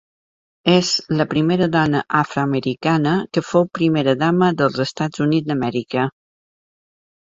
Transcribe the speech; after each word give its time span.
És 0.75 0.87
la 1.19 1.27
primera 1.33 1.67
dona 1.75 2.01
afroamericana 2.21 3.15
que 3.37 3.47
fou 3.53 3.71
Primera 3.83 4.19
dama 4.27 4.53
dels 4.59 4.85
Estats 4.89 5.27
Units 5.31 5.51
d'Amèrica. 5.55 6.13